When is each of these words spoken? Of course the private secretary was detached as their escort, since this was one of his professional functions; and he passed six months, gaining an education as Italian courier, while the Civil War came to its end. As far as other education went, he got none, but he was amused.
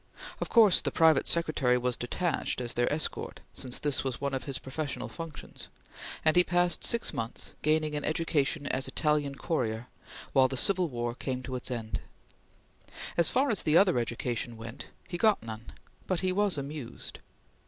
Of 0.39 0.49
course 0.49 0.81
the 0.81 0.89
private 0.89 1.27
secretary 1.27 1.77
was 1.77 1.95
detached 1.95 2.59
as 2.59 2.73
their 2.73 2.91
escort, 2.91 3.41
since 3.53 3.77
this 3.77 4.03
was 4.03 4.19
one 4.19 4.33
of 4.33 4.45
his 4.45 4.57
professional 4.57 5.07
functions; 5.07 5.67
and 6.25 6.35
he 6.35 6.43
passed 6.43 6.83
six 6.83 7.13
months, 7.13 7.53
gaining 7.61 7.95
an 7.95 8.03
education 8.03 8.65
as 8.65 8.87
Italian 8.87 9.35
courier, 9.35 9.89
while 10.33 10.47
the 10.47 10.57
Civil 10.57 10.89
War 10.89 11.13
came 11.13 11.43
to 11.43 11.55
its 11.55 11.69
end. 11.69 12.01
As 13.15 13.29
far 13.29 13.51
as 13.51 13.63
other 13.67 13.99
education 13.99 14.57
went, 14.57 14.87
he 15.07 15.19
got 15.19 15.43
none, 15.43 15.71
but 16.07 16.21
he 16.21 16.31
was 16.31 16.57
amused. 16.57 17.19